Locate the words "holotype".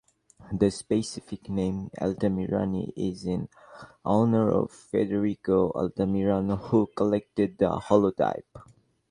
7.77-8.63